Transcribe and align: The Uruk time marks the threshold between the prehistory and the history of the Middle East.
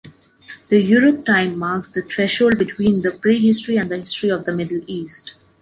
The 0.69 0.81
Uruk 0.81 1.25
time 1.25 1.59
marks 1.59 1.87
the 1.89 2.01
threshold 2.01 2.57
between 2.57 3.03
the 3.03 3.11
prehistory 3.11 3.77
and 3.77 3.91
the 3.91 3.99
history 3.99 4.29
of 4.29 4.45
the 4.45 4.51
Middle 4.51 4.81
East. 4.87 5.35